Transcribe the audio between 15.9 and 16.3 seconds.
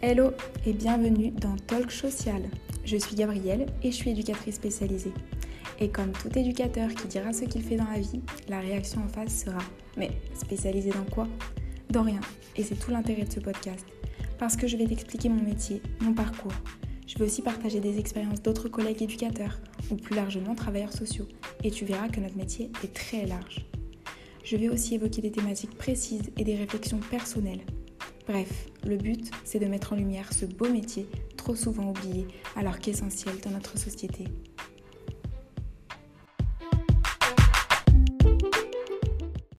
mon